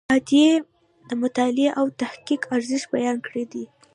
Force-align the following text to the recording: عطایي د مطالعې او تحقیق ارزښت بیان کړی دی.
عطایي 0.15 0.51
د 1.09 1.11
مطالعې 1.21 1.69
او 1.79 1.85
تحقیق 2.01 2.41
ارزښت 2.55 2.87
بیان 2.95 3.17
کړی 3.25 3.43
دی. 3.51 3.63